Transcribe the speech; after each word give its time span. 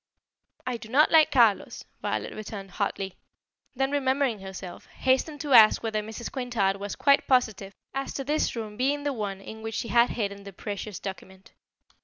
"I 0.65 0.77
do 0.77 0.89
not 0.89 1.11
like 1.11 1.29
Carlos," 1.29 1.85
Violet 2.01 2.33
returned 2.33 2.71
hotly; 2.71 3.17
then 3.75 3.91
remembering 3.91 4.39
herself, 4.39 4.87
hastened 4.87 5.41
to 5.41 5.53
ask 5.53 5.83
whether 5.83 6.01
Mrs. 6.01 6.31
Quintard 6.31 6.77
was 6.77 6.95
quite 6.95 7.27
positive 7.27 7.75
as 7.93 8.11
to 8.15 8.23
this 8.23 8.55
room 8.55 8.77
being 8.77 9.03
the 9.03 9.13
one 9.13 9.41
in 9.41 9.61
which 9.61 9.75
she 9.75 9.89
had 9.89 10.09
hidden 10.09 10.43
the 10.43 10.53
precious 10.53 10.97
document. 10.99 11.51